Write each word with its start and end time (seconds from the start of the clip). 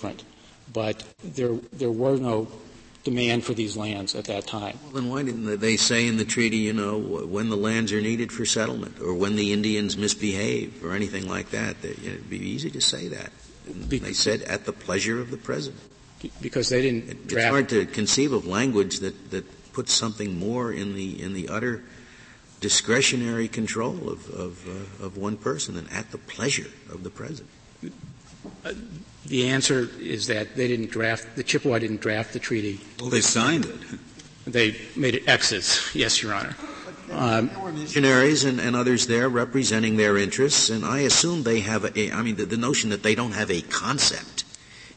different. 0.00 0.24
But 0.72 1.04
there, 1.22 1.54
there 1.72 1.90
were 1.90 2.16
no 2.16 2.48
demand 3.04 3.44
for 3.44 3.54
these 3.54 3.76
lands 3.76 4.14
at 4.14 4.24
that 4.26 4.46
time. 4.46 4.78
Well, 4.84 5.02
then 5.02 5.10
why 5.10 5.22
didn't 5.22 5.60
they 5.60 5.76
say 5.76 6.06
in 6.06 6.16
the 6.16 6.24
treaty, 6.24 6.58
you 6.58 6.72
know, 6.72 6.98
when 6.98 7.48
the 7.48 7.56
lands 7.56 7.92
are 7.92 8.00
needed 8.00 8.30
for 8.32 8.44
settlement 8.44 9.00
or 9.00 9.14
when 9.14 9.36
the 9.36 9.52
Indians 9.52 9.96
misbehave 9.96 10.84
or 10.84 10.94
anything 10.94 11.28
like 11.28 11.50
that? 11.50 11.82
that 11.82 11.98
you 11.98 12.10
know, 12.10 12.14
it'd 12.14 12.30
be 12.30 12.38
easy 12.38 12.70
to 12.70 12.80
say 12.80 13.08
that. 13.08 13.30
they 13.66 14.12
said 14.12 14.42
at 14.42 14.64
the 14.64 14.72
pleasure 14.72 15.20
of 15.20 15.30
the 15.30 15.36
president. 15.36 15.82
Because 16.40 16.68
they 16.68 16.82
didn't 16.82 17.08
it, 17.08 17.26
draft. 17.26 17.32
It's 17.32 17.50
hard 17.50 17.68
to 17.70 17.86
conceive 17.86 18.32
of 18.32 18.46
language 18.46 18.98
that, 19.00 19.30
that 19.30 19.72
puts 19.72 19.92
something 19.92 20.38
more 20.38 20.70
in 20.70 20.94
the, 20.94 21.20
in 21.22 21.32
the 21.32 21.48
utter 21.48 21.82
discretionary 22.60 23.48
control 23.48 24.10
of, 24.10 24.28
of, 24.28 24.68
uh, 24.68 25.06
of 25.06 25.16
one 25.16 25.38
person 25.38 25.74
than 25.74 25.88
at 25.88 26.10
the 26.10 26.18
pleasure 26.18 26.70
of 26.92 27.02
the 27.02 27.10
president. 27.10 27.48
Uh, 28.64 28.72
the 29.26 29.48
answer 29.48 29.88
is 30.00 30.26
that 30.26 30.56
they 30.56 30.68
didn't 30.68 30.90
draft, 30.90 31.36
the 31.36 31.44
Chippewa 31.44 31.78
didn't 31.78 32.00
draft 32.00 32.32
the 32.32 32.38
treaty. 32.38 32.80
Well, 32.98 33.10
they 33.10 33.20
signed 33.20 33.64
it. 33.66 33.80
They 34.46 34.76
made 34.96 35.14
it 35.14 35.28
X's, 35.28 35.88
yes, 35.94 36.22
Your 36.22 36.34
Honor. 36.34 36.56
Um, 37.12 37.48
there 37.48 37.58
were 37.58 37.72
missionaries 37.72 38.44
and, 38.44 38.60
and, 38.60 38.76
others 38.76 39.06
there 39.06 39.28
representing 39.28 39.96
their 39.96 40.16
interests, 40.16 40.70
and 40.70 40.84
I 40.84 41.00
assume 41.00 41.42
they 41.42 41.60
have 41.60 41.84
a, 41.96 42.12
I 42.12 42.22
mean, 42.22 42.36
the, 42.36 42.44
the 42.44 42.56
notion 42.56 42.90
that 42.90 43.02
they 43.02 43.14
don't 43.14 43.32
have 43.32 43.50
a 43.50 43.62
concept 43.62 44.44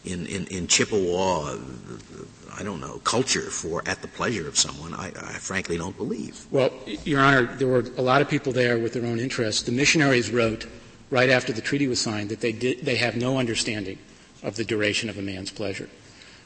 in, 0.05 0.25
in, 0.27 0.45
in 0.47 0.67
Chippewa, 0.67 1.57
I 2.55 2.63
don't 2.63 2.79
know, 2.79 2.99
culture 3.03 3.49
for 3.49 3.81
at 3.87 4.01
the 4.01 4.07
pleasure 4.07 4.47
of 4.47 4.57
someone, 4.57 4.93
I, 4.93 5.07
I 5.07 5.33
frankly 5.39 5.77
don't 5.77 5.97
believe. 5.97 6.45
Well, 6.51 6.71
Your 7.03 7.21
Honor, 7.21 7.45
there 7.45 7.67
were 7.67 7.85
a 7.97 8.01
lot 8.01 8.21
of 8.21 8.29
people 8.29 8.53
there 8.53 8.77
with 8.77 8.93
their 8.93 9.05
own 9.05 9.19
interests. 9.19 9.63
The 9.63 9.71
missionaries 9.71 10.31
wrote 10.31 10.67
right 11.09 11.29
after 11.29 11.53
the 11.53 11.61
treaty 11.61 11.87
was 11.87 12.01
signed 12.01 12.29
that 12.29 12.41
they 12.41 12.51
did, 12.51 12.85
they 12.85 12.95
have 12.95 13.15
no 13.15 13.37
understanding 13.37 13.97
of 14.41 14.55
the 14.55 14.63
duration 14.63 15.09
of 15.09 15.17
a 15.17 15.21
man's 15.21 15.51
pleasure. 15.51 15.89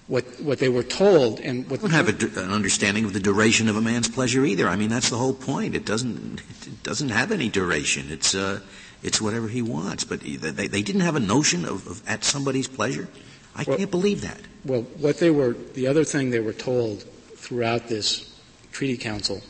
What, 0.08 0.24
what 0.40 0.60
they 0.60 0.70
were 0.70 0.84
told 0.84 1.42
and 1.42 1.70
what 1.70 1.82
don't 1.82 1.90
have 1.92 2.08
a, 2.08 2.42
an 2.42 2.52
understanding 2.52 3.04
of 3.04 3.12
the 3.12 3.20
duration 3.20 3.68
of 3.68 3.76
a 3.76 3.82
man's 3.82 4.08
pleasure 4.08 4.46
either. 4.46 4.68
I 4.70 4.78
mean, 4.78 4.90
that's 4.90 5.10
the 5.10 5.18
whole 5.18 5.34
point. 5.34 5.76
It 5.76 5.86
doesn't, 5.86 6.40
it 6.66 6.84
doesn't 6.84 7.10
have 7.10 7.32
any 7.34 7.50
duration. 7.50 8.10
It's, 8.10 8.34
uh, 8.34 8.62
it's 9.04 9.20
whatever 9.20 9.50
he 9.50 9.62
wants. 9.62 10.06
But 10.06 10.22
they, 10.22 10.68
they 10.68 10.82
didn't 10.82 11.02
have 11.02 11.18
a 11.18 11.20
notion 11.20 11.66
of, 11.66 11.86
of 11.88 12.08
at 12.08 12.24
somebody's 12.24 12.70
pleasure. 12.70 13.10
I 13.54 13.64
well, 13.64 13.78
can't 13.78 13.92
believe 13.92 14.22
that. 14.22 14.40
Well, 14.64 14.84
what 14.98 15.18
they 15.18 15.30
were, 15.30 15.54
the 15.74 15.88
other 15.88 16.06
thing 16.06 16.30
they 16.30 16.40
were 16.40 16.54
told 16.54 17.04
throughout 17.36 17.88
this 17.88 18.40
treaty 18.72 18.96
council 18.96 19.42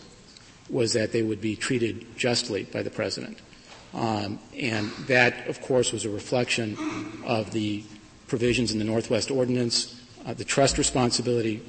was 0.70 0.94
that 0.94 1.12
they 1.12 1.22
would 1.22 1.42
be 1.42 1.56
treated 1.56 2.18
justly 2.18 2.64
by 2.64 2.82
the 2.82 2.90
president. 2.90 3.38
Um, 3.94 4.40
and 4.58 4.92
that, 5.08 5.48
of 5.48 5.62
course, 5.62 5.92
was 5.92 6.06
a 6.06 6.10
reflection 6.10 6.78
of 7.26 7.52
the 7.52 7.84
provisions 8.28 8.72
in 8.72 8.80
the 8.80 8.86
Northwest 8.86 9.32
Ordinance, 9.32 10.02
uh, 10.26 10.34
the 10.34 10.44
trust 10.44 10.78
responsibility 10.78 11.62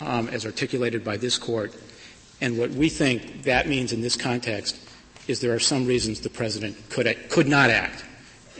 um, 0.00 0.28
as 0.28 0.44
articulated 0.44 1.02
by 1.02 1.16
this 1.16 1.38
court. 1.38 1.74
And 2.40 2.58
what 2.58 2.70
we 2.70 2.88
think 2.88 3.44
that 3.44 3.68
means 3.68 3.92
in 3.92 4.02
this 4.02 4.16
context 4.16 4.76
is 5.26 5.40
there 5.40 5.54
are 5.54 5.58
some 5.58 5.86
reasons 5.86 6.20
the 6.20 6.30
president 6.30 6.76
could, 6.90 7.06
could 7.30 7.48
not 7.48 7.70
act. 7.70 8.04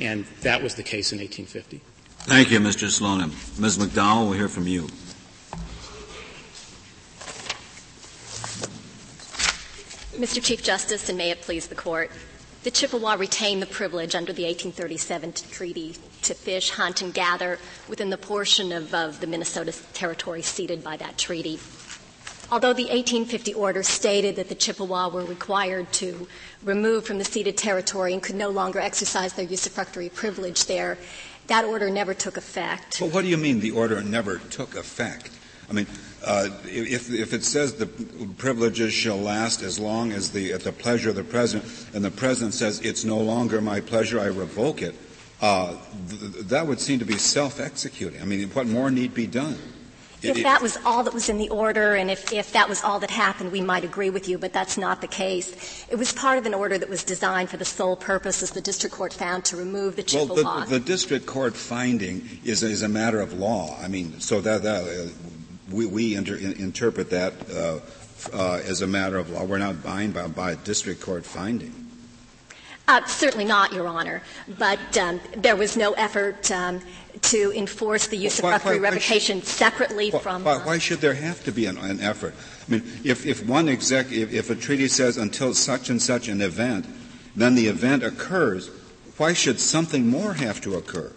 And 0.00 0.24
that 0.42 0.62
was 0.62 0.74
the 0.74 0.83
case 0.83 1.12
in 1.12 1.19
1850. 1.19 1.80
Thank 2.20 2.50
you, 2.50 2.58
Mr. 2.58 2.89
Slonim. 2.89 3.30
Ms. 3.61 3.78
McDowell, 3.78 4.24
we'll 4.24 4.33
hear 4.33 4.48
from 4.48 4.67
you. 4.67 4.89
Mr. 10.17 10.42
Chief 10.42 10.62
Justice, 10.62 11.08
and 11.11 11.19
may 11.19 11.30
it 11.30 11.42
please 11.42 11.67
the 11.67 11.74
court. 11.74 12.11
The 12.67 12.72
Chippewa 12.72 13.14
retained 13.14 13.62
the 13.62 13.67
privilege 13.67 14.17
under 14.17 14.33
the 14.33 14.42
1837 14.42 15.34
treaty 15.53 15.95
to 16.22 16.34
fish, 16.34 16.70
hunt, 16.70 17.00
and 17.00 17.14
gather 17.14 17.61
within 17.89 18.11
the 18.11 18.19
portion 18.19 18.73
of, 18.73 18.92
of 18.92 19.20
the 19.20 19.28
Minnesota 19.28 19.73
territory 19.92 20.42
ceded 20.42 20.83
by 20.83 20.97
that 20.97 21.17
treaty. 21.17 21.61
Although 22.50 22.73
the 22.73 22.86
1850 22.86 23.55
order 23.55 23.84
stated 23.84 24.34
that 24.34 24.48
the 24.48 24.56
Chippewa 24.56 25.08
were 25.11 25.24
required 25.24 25.92
to 25.92 26.27
remove 26.64 27.07
from 27.07 27.18
the 27.18 27.24
ceded 27.24 27.57
territory 27.57 28.13
and 28.13 28.20
could 28.20 28.35
no 28.35 28.51
longer 28.51 28.80
exercise 28.80 29.35
their 29.35 29.46
usufructuary 29.46 30.13
privilege 30.13 30.64
there, 30.64 30.98
that 31.46 31.64
order 31.64 31.89
never 31.89 32.14
took 32.14 32.36
effect. 32.36 33.01
Well, 33.01 33.11
what 33.11 33.23
do 33.23 33.29
you 33.29 33.36
mean 33.36 33.61
the 33.61 33.70
order 33.70 34.02
never 34.02 34.39
took 34.39 34.74
effect? 34.74 35.30
I 35.68 35.72
mean, 35.72 35.86
uh, 36.24 36.48
if, 36.64 37.12
if 37.12 37.32
it 37.32 37.44
says 37.44 37.74
the 37.74 37.86
privileges 37.86 38.92
shall 38.92 39.18
last 39.18 39.62
as 39.62 39.78
long 39.78 40.12
as 40.12 40.30
the 40.30 40.52
at 40.52 40.62
the 40.62 40.72
pleasure 40.72 41.10
of 41.10 41.16
the 41.16 41.24
president, 41.24 41.86
and 41.94 42.04
the 42.04 42.10
president 42.10 42.54
says 42.54 42.80
it's 42.80 43.04
no 43.04 43.18
longer 43.18 43.60
my 43.60 43.80
pleasure, 43.80 44.20
I 44.20 44.27
revoke 44.27 44.82
it, 44.82 44.94
uh, 45.40 45.77
th- 46.08 46.46
that 46.46 46.66
would 46.66 46.80
seem 46.80 46.98
to 46.98 47.04
be 47.04 47.18
self-executing. 47.18 48.20
I 48.20 48.24
mean, 48.24 48.48
what 48.50 48.66
more 48.66 48.90
need 48.90 49.14
be 49.14 49.27
done? 49.27 49.58
If 50.22 50.42
that 50.42 50.62
was 50.62 50.78
all 50.84 51.04
that 51.04 51.14
was 51.14 51.28
in 51.28 51.38
the 51.38 51.50
order, 51.50 51.94
and 51.94 52.10
if, 52.10 52.33
if 52.33 52.52
that 52.52 52.68
was 52.68 52.83
all 52.83 52.98
that 53.00 53.10
happened, 53.10 53.52
we 53.52 53.60
might 53.60 53.84
agree 53.84 54.10
with 54.10 54.28
you, 54.28 54.38
but 54.38 54.52
that's 54.52 54.78
not 54.78 55.00
the 55.00 55.06
case. 55.06 55.86
It 55.90 55.96
was 55.96 56.12
part 56.12 56.38
of 56.38 56.46
an 56.46 56.54
order 56.54 56.78
that 56.78 56.88
was 56.88 57.04
designed 57.04 57.50
for 57.50 57.58
the 57.58 57.64
sole 57.64 57.96
purpose, 57.96 58.42
as 58.42 58.50
the 58.50 58.60
district 58.60 58.96
court 58.96 59.12
found, 59.12 59.44
to 59.44 59.56
remove 59.56 59.94
the 59.94 60.02
Chippewa. 60.02 60.34
Well, 60.34 60.60
the, 60.60 60.78
the 60.78 60.80
district 60.80 61.27
court 61.27 61.54
finding 61.54 62.28
is, 62.44 62.62
is 62.62 62.83
a 62.83 62.88
matter 62.88 63.20
of 63.20 63.34
law. 63.34 63.78
I 63.80 63.88
mean, 63.88 64.18
so 64.18 64.40
that, 64.40 64.62
that 64.62 64.84
uh, 64.84 65.08
we, 65.70 65.86
we 65.86 66.14
inter- 66.14 66.36
interpret 66.36 67.10
that 67.10 67.34
uh, 67.50 67.80
uh, 68.32 68.60
as 68.64 68.82
a 68.82 68.86
matter 68.86 69.18
of 69.18 69.30
law. 69.30 69.44
We're 69.44 69.58
not 69.58 69.82
bound 69.82 70.14
by, 70.14 70.27
by 70.28 70.52
a 70.52 70.56
district 70.56 71.00
court 71.00 71.24
finding. 71.24 71.86
Uh, 72.88 73.04
certainly 73.06 73.44
not, 73.44 73.72
Your 73.72 73.88
Honor. 73.88 74.22
But 74.58 74.96
um, 74.96 75.20
there 75.36 75.56
was 75.56 75.77
no 75.77 75.92
effort 75.94 76.50
um, 76.52 76.80
to 77.22 77.52
enforce 77.52 78.06
the 78.06 78.24
usufructuary 78.24 78.80
revocation 78.80 79.40
should, 79.40 79.48
separately 79.48 80.10
why, 80.10 80.18
from. 80.20 80.44
Why, 80.44 80.58
why, 80.58 80.78
should 80.78 81.00
there 81.00 81.14
have 81.14 81.42
to 81.44 81.52
be 81.52 81.66
an, 81.66 81.78
an, 81.78 82.00
effort? 82.00 82.34
I 82.68 82.70
mean, 82.70 82.83
if, 83.02 83.27
if 83.27 83.44
one 83.44 83.68
exec, 83.68 84.12
if, 84.12 84.33
if 84.33 84.50
a 84.50 84.54
treaty 84.54 84.86
says 84.86 85.16
until 85.16 85.52
such 85.52 85.90
and 85.90 86.00
such 86.00 86.28
an 86.28 86.40
event, 86.40 86.86
then 87.34 87.56
the 87.56 87.66
event 87.66 88.04
occurs, 88.04 88.70
why 89.16 89.33
should 89.33 89.58
something 89.58 90.06
more 90.06 90.34
have 90.34 90.60
to 90.60 90.77
occur? 90.77 91.12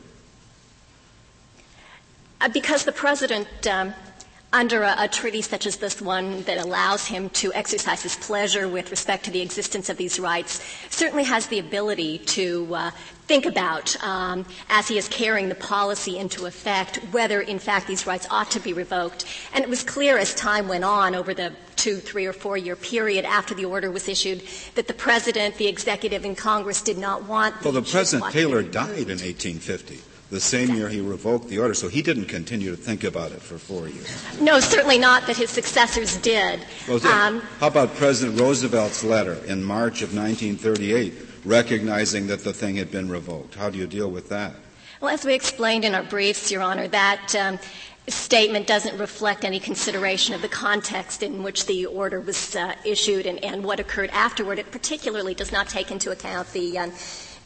Uh, 2.42 2.50
because 2.50 2.86
the 2.86 2.92
president 2.92 3.68
um, 3.68 3.94
under 4.52 4.82
a, 4.82 4.96
a, 5.00 5.08
treaty 5.08 5.42
such 5.42 5.68
as 5.68 5.78
this 5.78 6.02
one 6.02 6.42
that 6.44 6.58
allows 6.58 7.06
him 7.06 7.30
to 7.30 7.54
exercise 7.54 8.02
his 8.02 8.16
pleasure 8.16 8.68
with 8.68 8.90
respect 8.90 9.26
to 9.26 9.32
the 9.32 9.42
existence 9.42 9.90
of 9.90 9.98
these 9.98 10.20
rights 10.20 10.64
certainly 10.90 11.24
has 11.24 11.48
the 11.48 11.60
ability 11.60 12.18
to 12.20 12.68
uh, 12.74 12.92
think 13.28 13.46
about 13.46 13.96
um, 14.04 14.44
as 14.70 14.88
he 14.88 14.98
is 14.98 15.08
carrying 15.08 15.50
the 15.50 15.56
policy 15.56 16.18
into 16.18 16.48
effect 16.48 16.98
whether 17.12 17.42
in 17.42 17.60
fact 17.60 17.86
these 17.88 18.08
rights 18.08 18.26
ought 18.32 18.50
to 18.50 18.60
be 18.60 18.74
revoked. 18.74 19.26
And 19.54 19.64
it 19.64 19.70
was 19.70 19.84
clear 19.84 20.18
as 20.18 20.34
time 20.34 20.68
went 20.68 20.84
on 20.84 21.14
over 21.14 21.34
the 21.36 21.54
two 21.76 21.98
three 21.98 22.26
or 22.26 22.34
four 22.34 22.58
year 22.58 22.76
period 22.76 23.26
after 23.26 23.54
the 23.54 23.66
order 23.66 23.92
was 23.92 24.10
issued 24.10 24.44
that 24.76 24.88
the 24.88 24.94
president 24.94 25.56
the 25.56 25.68
executive 25.68 26.26
and 26.26 26.38
congress 26.38 26.82
did 26.82 26.98
not 26.98 27.24
want 27.24 27.56
well 27.64 27.72
the 27.72 27.82
president 27.82 28.30
taylor 28.34 28.62
died 28.62 29.08
in 29.08 29.18
1850 29.18 30.02
the 30.30 30.40
same 30.40 30.76
year 30.76 30.90
he 30.90 31.02
revoked 31.02 31.48
the 31.48 31.58
order, 31.58 31.74
so 31.74 31.88
he 31.88 32.02
didn't 32.02 32.26
continue 32.26 32.70
to 32.72 32.78
think 32.78 33.04
about 33.04 33.32
it 33.32 33.42
for 33.42 33.58
four 33.58 33.88
years. 33.88 34.40
No, 34.40 34.60
certainly 34.60 35.00
not, 35.00 35.26
but 35.26 35.36
his 35.36 35.50
successors 35.50 36.18
did. 36.18 36.60
Well, 36.88 37.06
um, 37.08 37.42
how 37.60 37.68
about 37.68 37.96
President 37.96 38.40
Roosevelt's 38.40 39.04
letter 39.04 39.36
in 39.46 39.64
March 39.64 40.02
of 40.02 40.14
1938 40.14 41.14
recognizing 41.46 42.28
that 42.28 42.44
the 42.44 42.54
thing 42.54 42.76
had 42.76 42.92
been 42.92 43.10
revoked? 43.10 43.56
How 43.56 43.70
do 43.70 43.78
you 43.78 43.88
deal 43.88 44.12
with 44.12 44.30
that? 44.30 44.54
Well, 45.02 45.14
as 45.14 45.24
we 45.24 45.34
explained 45.34 45.86
in 45.86 45.96
our 45.96 46.04
briefs, 46.04 46.52
Your 46.52 46.62
Honor, 46.62 46.88
that 46.90 47.34
um, 47.36 47.58
statement 48.08 48.68
doesn't 48.68 48.98
reflect 48.98 49.46
any 49.46 49.60
consideration 49.60 50.36
of 50.36 50.42
the 50.42 50.50
context 50.50 51.24
in 51.24 51.42
which 51.44 51.66
the 51.66 51.86
order 51.86 52.20
was 52.20 52.56
uh, 52.56 52.76
issued 52.86 53.26
and, 53.26 53.44
and, 53.44 53.64
what 53.64 53.80
occurred 53.80 54.10
afterward. 54.10 54.60
It 54.60 54.72
particularly 54.72 55.34
does 55.34 55.52
not 55.52 55.70
take 55.70 55.92
into 55.92 56.12
account 56.12 56.52
the 56.52 56.78
um, 56.80 56.92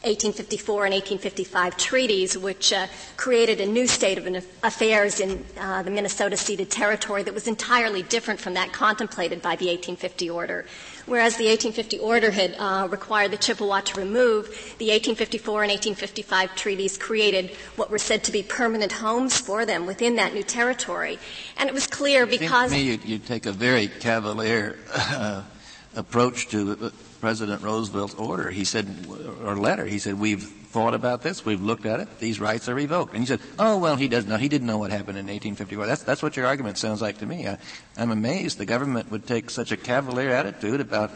1854 0.04 0.84
and 0.84 0.94
1855 0.94 1.76
treaties, 1.76 2.36
which 2.36 2.72
uh, 2.72 2.86
created 3.16 3.60
a 3.60 3.66
new 3.66 3.86
state 3.86 4.18
of 4.18 4.26
affairs 4.62 5.20
in 5.20 5.44
uh, 5.58 5.82
the 5.82 5.90
Minnesota 5.90 6.36
ceded 6.36 6.70
territory 6.70 7.22
that 7.22 7.34
was 7.34 7.48
entirely 7.48 8.02
different 8.02 8.38
from 8.38 8.54
that 8.54 8.72
contemplated 8.72 9.40
by 9.40 9.56
the 9.56 9.66
1850 9.66 10.30
order. 10.30 10.66
Whereas 11.06 11.36
the 11.36 11.46
1850 11.48 11.98
order 11.98 12.30
had 12.30 12.54
uh, 12.58 12.88
required 12.90 13.30
the 13.30 13.36
Chippewa 13.36 13.80
to 13.80 14.00
remove, 14.00 14.46
the 14.78 14.88
1854 14.88 15.62
and 15.62 15.70
1855 15.70 16.54
treaties 16.56 16.96
created 16.96 17.50
what 17.76 17.90
were 17.90 17.98
said 17.98 18.24
to 18.24 18.32
be 18.32 18.42
permanent 18.42 18.92
homes 18.92 19.38
for 19.38 19.66
them 19.66 19.86
within 19.86 20.16
that 20.16 20.32
new 20.32 20.42
territory. 20.42 21.18
And 21.58 21.68
it 21.68 21.74
was 21.74 21.86
clear 21.86 22.26
because. 22.26 22.70
to 22.70 22.76
me, 22.76 22.82
you, 22.82 22.98
you 23.04 23.18
take 23.18 23.46
a 23.46 23.52
very 23.52 23.88
cavalier 23.88 24.78
uh, 24.94 25.42
approach 25.96 26.48
to 26.48 26.92
President 27.20 27.62
Roosevelt's 27.62 28.14
order. 28.14 28.50
He 28.50 28.64
said, 28.64 29.06
or 29.42 29.56
letter, 29.56 29.84
he 29.84 29.98
said, 29.98 30.18
we've 30.18 30.42
thought 30.42 30.92
about 30.92 31.22
this, 31.22 31.44
we've 31.44 31.62
looked 31.62 31.86
at 31.86 32.00
it, 32.00 32.18
these 32.18 32.40
rights 32.40 32.68
are 32.68 32.74
revoked. 32.74 33.12
And 33.12 33.22
he 33.22 33.26
said, 33.26 33.40
oh, 33.58 33.78
well, 33.78 33.94
he 33.94 34.08
doesn't 34.08 34.28
know, 34.28 34.36
he 34.36 34.48
didn't 34.48 34.66
know 34.66 34.78
what 34.78 34.90
happened 34.90 35.18
in 35.18 35.26
1854. 35.26 35.86
That's, 35.86 36.02
that's 36.02 36.22
what 36.22 36.36
your 36.36 36.46
argument 36.46 36.78
sounds 36.78 37.00
like 37.00 37.18
to 37.18 37.26
me. 37.26 37.46
I, 37.46 37.58
I'm 37.96 38.10
amazed 38.10 38.58
the 38.58 38.66
government 38.66 39.10
would 39.10 39.26
take 39.26 39.50
such 39.50 39.70
a 39.70 39.76
cavalier 39.76 40.30
attitude 40.30 40.80
about 40.80 41.12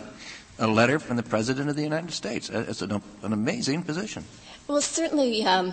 a 0.59 0.67
letter 0.67 0.99
from 0.99 1.17
the 1.17 1.23
President 1.23 1.69
of 1.69 1.77
the 1.77 1.83
United 1.83 2.13
States. 2.13 2.51
It's 2.51 2.83
an, 2.83 2.93
an 3.23 3.33
amazing 3.33 3.83
position. 3.83 4.25
Well, 4.67 4.81
certainly, 4.81 5.45
um, 5.45 5.73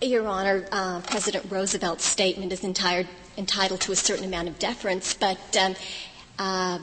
Your 0.00 0.26
Honor, 0.26 0.66
uh, 0.72 1.00
President 1.02 1.50
Roosevelt's 1.50 2.04
statement 2.04 2.52
is 2.52 2.64
entire, 2.64 3.06
entitled 3.36 3.80
to 3.82 3.92
a 3.92 3.96
certain 3.96 4.24
amount 4.24 4.48
of 4.48 4.58
deference, 4.58 5.14
but 5.14 5.56
um, 5.56 5.76
uh, 6.38 6.78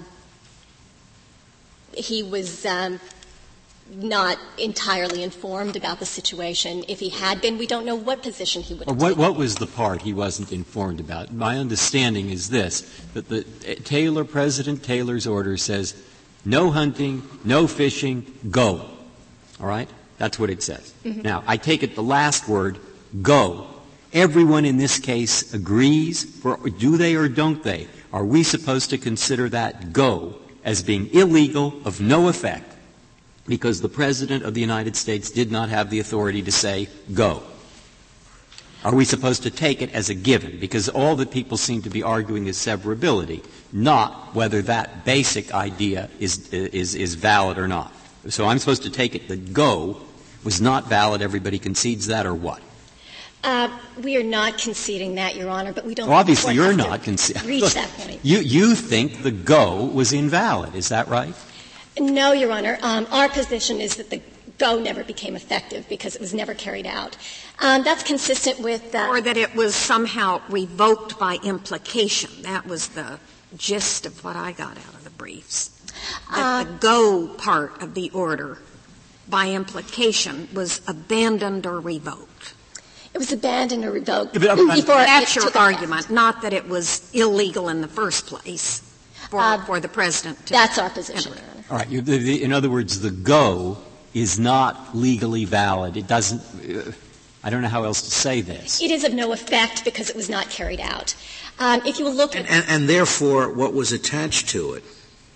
he 1.94 2.24
was 2.24 2.66
um, 2.66 3.00
not 3.92 4.40
entirely 4.58 5.22
informed 5.24 5.76
about 5.76 6.00
the 6.00 6.06
situation. 6.06 6.84
If 6.88 7.00
he 7.00 7.10
had 7.10 7.42
been, 7.42 7.58
we 7.58 7.68
don't 7.68 7.86
know 7.86 7.96
what 7.96 8.24
position 8.24 8.62
he 8.62 8.74
would 8.74 8.88
have 8.88 9.00
what, 9.00 9.18
what, 9.18 9.36
was 9.36 9.56
the 9.56 9.68
part 9.68 10.02
he 10.02 10.14
wasn't 10.14 10.52
informed 10.52 11.00
about? 11.00 11.32
My 11.32 11.58
understanding 11.58 12.30
is 12.30 12.50
this, 12.50 12.82
that 13.14 13.30
the 13.30 13.44
Taylor, 13.84 14.24
President 14.24 14.84
Taylor's 14.84 15.28
order 15.28 15.58
says, 15.58 15.96
no 16.44 16.72
hunting, 16.72 17.28
no 17.44 17.68
fishing, 17.68 18.26
go. 18.50 18.90
All 19.60 19.68
right? 19.68 19.90
That's 20.18 20.40
what 20.40 20.50
it 20.50 20.64
says. 20.64 20.94
Mm-hmm. 21.04 21.22
Now, 21.22 21.44
I 21.46 21.58
take 21.58 21.84
it 21.84 21.96
the 21.96 22.04
last 22.04 22.48
word, 22.48 22.80
go. 23.22 23.68
Everyone 24.14 24.66
in 24.66 24.78
this 24.78 24.98
case 24.98 25.54
agrees, 25.54 26.44
or 26.44 26.58
do 26.70 26.98
they 26.98 27.16
or 27.16 27.28
don't 27.28 27.62
they? 27.64 27.88
Are 28.14 28.26
we 28.26 28.44
supposed 28.44 28.92
to 28.92 28.98
consider 28.98 29.50
that 29.50 29.92
go 29.92 30.36
as 30.66 30.84
being 30.84 31.14
illegal, 31.14 31.80
of 31.86 32.02
no 32.02 32.28
effect, 32.28 32.76
because 33.48 33.80
the 33.82 33.88
President 33.88 34.44
of 34.44 34.54
the 34.56 34.62
United 34.62 34.96
States 34.98 35.30
did 35.30 35.52
not 35.52 35.70
have 35.70 35.90
the 35.90 36.00
authority 36.00 36.42
to 36.42 36.52
say, 36.52 36.90
go. 37.14 37.44
Are 38.84 38.94
we 38.94 39.06
supposed 39.06 39.44
to 39.44 39.52
take 39.52 39.82
it 39.82 39.94
as 39.94 40.10
a 40.10 40.16
given? 40.16 40.60
Because 40.60 40.90
all 40.90 41.16
that 41.16 41.32
people 41.32 41.58
seem 41.58 41.84
to 41.84 41.90
be 41.90 42.04
arguing 42.04 42.48
is 42.48 42.58
severability, 42.58 43.44
not 43.72 44.36
whether 44.36 44.62
that 44.64 45.06
basic 45.06 45.54
idea 45.54 46.10
is, 46.20 46.52
is, 46.52 46.96
is 46.96 47.16
valid 47.16 47.58
or 47.58 47.68
not. 47.68 47.94
So 48.30 48.46
I'm 48.46 48.60
supposed 48.60 48.84
to 48.84 48.90
take 48.90 49.16
it 49.16 49.28
that 49.28 49.54
go 49.54 50.02
was 50.44 50.62
not 50.62 50.88
valid, 50.88 51.22
everybody 51.22 51.58
concedes 51.58 52.08
that, 52.08 52.26
or 52.26 52.34
what? 52.34 52.62
Uh, 53.46 53.70
we 54.02 54.18
are 54.18 54.24
not 54.24 54.58
conceding 54.58 55.16
that, 55.16 55.36
Your 55.36 55.50
Honor, 55.50 55.72
but 55.72 55.86
we 55.86 55.94
don't. 55.94 56.10
Well, 56.10 56.18
obviously, 56.18 56.56
you're 56.56 56.74
not 56.74 57.04
conceding. 57.04 57.46
Reach 57.46 57.76
that 57.76 57.90
point. 57.90 58.20
You 58.24 58.40
you 58.40 58.74
think 58.74 59.22
the 59.22 59.30
go 59.30 59.86
was 59.86 60.12
invalid? 60.12 60.74
Is 60.74 60.90
that 60.90 61.08
right? 61.08 61.36
No, 62.00 62.32
Your 62.32 62.52
Honor. 62.52 62.80
Um, 62.82 63.06
our 63.12 63.30
position 63.30 63.80
is 63.80 63.98
that 63.98 64.10
the 64.10 64.20
go 64.58 64.80
never 64.80 65.04
became 65.04 65.36
effective 65.36 65.88
because 65.88 66.16
it 66.16 66.22
was 66.22 66.34
never 66.34 66.56
carried 66.56 66.88
out. 66.88 67.18
Um, 67.60 67.84
that's 67.84 68.02
consistent 68.02 68.60
with. 68.62 68.96
Uh, 68.96 69.10
or 69.10 69.22
that 69.22 69.38
it 69.38 69.54
was 69.54 69.76
somehow 69.76 70.42
revoked 70.50 71.20
by 71.20 71.38
implication. 71.44 72.42
That 72.42 72.66
was 72.66 72.90
the 72.90 73.20
gist 73.56 74.08
of 74.08 74.24
what 74.24 74.36
I 74.36 74.54
got 74.54 74.76
out 74.76 74.94
of 74.96 75.04
the 75.04 75.12
briefs. 75.12 75.70
That 76.32 76.40
uh, 76.40 76.64
the 76.64 76.78
go 76.80 77.28
part 77.28 77.80
of 77.82 77.94
the 77.94 78.10
order, 78.10 78.58
by 79.30 79.52
implication, 79.52 80.50
was 80.52 80.82
abandoned 80.88 81.68
or 81.68 81.80
revoked. 81.80 82.55
It 83.16 83.20
was 83.20 83.32
abandoned 83.32 83.86
or 83.86 83.92
revoked 83.92 84.34
before 84.34 84.52
That's 84.52 85.38
your 85.38 85.58
argument, 85.58 86.10
not 86.10 86.42
that 86.42 86.52
it 86.52 86.68
was 86.68 87.10
illegal 87.14 87.70
in 87.70 87.80
the 87.80 87.88
first 87.88 88.28
place 88.28 88.82
for, 89.30 89.40
uh, 89.40 89.64
for 89.64 89.80
the 89.80 89.88
president. 89.88 90.46
To 90.48 90.54
that's 90.54 90.78
our 90.78 90.90
position. 90.90 91.32
All 91.70 91.78
right. 91.78 91.88
You, 91.88 92.02
the, 92.02 92.18
the, 92.18 92.44
in 92.44 92.52
other 92.52 92.70
words, 92.70 93.00
the 93.00 93.12
go 93.12 93.78
is 94.14 94.38
not 94.38 94.94
legally 94.94 95.46
valid. 95.46 95.96
It 95.96 96.08
doesn't. 96.08 96.42
Uh, 96.70 96.92
I 97.42 97.50
don't 97.50 97.62
know 97.62 97.70
how 97.70 97.86
else 97.86 98.02
to 98.02 98.12
say 98.12 98.42
this. 98.42 98.82
It 98.82 98.92
is 98.92 99.06
of 99.06 99.14
no 99.14 99.32
effect 99.32 99.86
because 99.86 100.10
it 100.10 100.16
was 100.18 100.30
not 100.30 100.50
carried 100.50 100.82
out. 100.82 101.16
Um, 101.58 101.84
if 101.86 102.00
you 102.00 102.10
look 102.10 102.36
and, 102.36 102.46
and, 102.50 102.66
and 102.68 102.90
therefore, 102.90 103.50
what 103.50 103.74
was 103.74 103.94
attached 103.94 104.50
to 104.50 104.74
it 104.74 104.84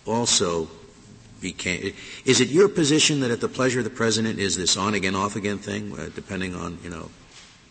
also 0.06 0.68
became. 1.40 1.94
Is 2.26 2.42
it 2.42 2.50
your 2.50 2.68
position 2.68 3.22
that 3.22 3.32
at 3.32 3.40
the 3.40 3.48
pleasure 3.48 3.80
of 3.80 3.86
the 3.86 3.90
president 3.90 4.38
is 4.38 4.58
this 4.58 4.76
on 4.76 4.96
again, 4.96 5.16
off 5.16 5.38
again 5.38 5.60
thing, 5.60 5.98
uh, 5.98 6.10
depending 6.14 6.56
on 6.56 6.78
you 6.84 6.90
know? 6.90 7.10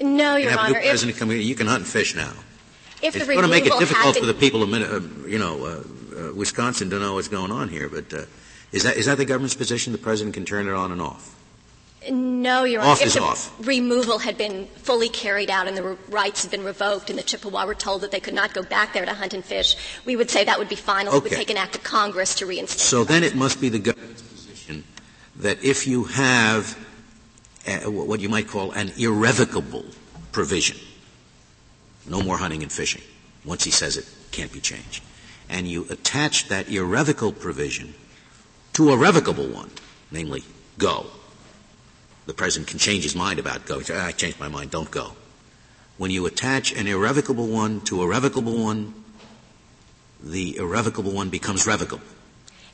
No, 0.00 0.36
Your 0.36 0.50
have 0.50 0.60
Honor. 0.60 0.78
A 0.78 0.80
new 0.80 0.88
president 0.88 1.16
if, 1.16 1.18
come 1.18 1.30
in, 1.30 1.40
you 1.40 1.54
can 1.54 1.66
hunt 1.66 1.80
and 1.80 1.88
fish 1.88 2.14
now. 2.14 2.32
If 3.02 3.16
it's 3.16 3.26
going 3.26 3.42
to 3.42 3.48
make 3.48 3.66
it 3.66 3.78
difficult 3.78 4.16
for 4.16 4.26
the 4.26 4.34
people 4.34 4.62
of 4.62 4.72
uh, 4.72 5.26
you 5.28 5.38
know 5.38 5.64
uh, 5.64 6.28
uh, 6.28 6.34
Wisconsin 6.34 6.90
to 6.90 6.98
know 6.98 7.14
what's 7.14 7.28
going 7.28 7.52
on 7.52 7.68
here, 7.68 7.88
but 7.88 8.12
uh, 8.12 8.22
is 8.72 8.82
that, 8.82 8.96
is 8.96 9.06
that 9.06 9.18
the 9.18 9.24
government's 9.24 9.54
position? 9.54 9.92
The 9.92 9.98
president 9.98 10.34
can 10.34 10.44
turn 10.44 10.68
it 10.68 10.74
on 10.74 10.92
and 10.92 11.00
off? 11.00 11.34
No, 12.10 12.64
Your 12.64 12.80
Honor. 12.80 12.90
Off 12.90 13.02
if 13.02 13.14
the 13.14 13.22
off. 13.22 13.66
removal 13.66 14.18
had 14.18 14.38
been 14.38 14.66
fully 14.76 15.08
carried 15.08 15.50
out 15.50 15.66
and 15.66 15.76
the 15.76 15.96
rights 16.08 16.42
had 16.42 16.50
been 16.50 16.64
revoked 16.64 17.10
and 17.10 17.18
the 17.18 17.22
Chippewa 17.22 17.66
were 17.66 17.74
told 17.74 18.02
that 18.02 18.12
they 18.12 18.20
could 18.20 18.34
not 18.34 18.54
go 18.54 18.62
back 18.62 18.92
there 18.92 19.04
to 19.04 19.14
hunt 19.14 19.34
and 19.34 19.44
fish, 19.44 19.76
we 20.04 20.14
would 20.14 20.30
say 20.30 20.44
that 20.44 20.58
would 20.58 20.68
be 20.68 20.76
final. 20.76 21.12
Okay. 21.12 21.16
It 21.16 21.22
would 21.30 21.32
take 21.32 21.50
an 21.50 21.56
act 21.56 21.74
of 21.74 21.82
Congress 21.82 22.34
to 22.36 22.46
reinstate 22.46 22.80
So 22.80 23.04
then 23.04 23.24
it 23.24 23.34
must 23.34 23.60
be 23.60 23.68
the 23.68 23.80
government's 23.80 24.22
position 24.22 24.84
that 25.36 25.62
if 25.64 25.86
you 25.86 26.04
have 26.04 26.78
Uh, 27.68 27.80
a, 27.84 27.90
what 27.90 28.20
you 28.20 28.28
might 28.28 28.48
call 28.48 28.72
an 28.72 28.90
irrevocable 28.96 29.84
provision, 30.32 30.78
no 32.06 32.22
more 32.22 32.38
hunting 32.38 32.62
and 32.62 32.72
fishing, 32.72 33.02
once 33.44 33.64
he 33.64 33.70
says 33.70 33.96
it 33.96 34.06
can't 34.30 34.52
be 34.52 34.60
changed, 34.60 35.02
and 35.50 35.68
you 35.68 35.86
attach 35.90 36.48
that 36.48 36.70
irrevocable 36.70 37.32
provision 37.32 37.94
to 38.72 38.90
a 38.90 38.96
revocable 38.96 39.48
one, 39.48 39.70
namely 40.10 40.42
go. 40.78 41.06
The 42.26 42.34
president 42.34 42.68
can 42.68 42.78
change 42.78 43.02
his 43.02 43.14
mind 43.14 43.38
about 43.38 43.66
go. 43.66 43.80
Say, 43.80 43.96
ah, 43.96 44.06
I 44.06 44.12
changed 44.12 44.40
my 44.40 44.48
mind, 44.48 44.70
don't 44.70 44.90
go. 44.90 45.12
When 45.98 46.10
you 46.10 46.26
attach 46.26 46.72
an 46.72 46.86
irrevocable 46.86 47.48
one 47.48 47.80
to 47.82 48.02
a 48.02 48.06
revocable 48.06 48.56
one, 48.56 48.94
the 50.22 50.56
irrevocable 50.56 51.12
one 51.12 51.28
becomes 51.28 51.66
revocable. 51.66 52.04